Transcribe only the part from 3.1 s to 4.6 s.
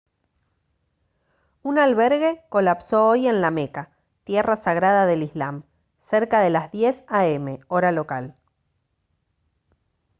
en la meca tierra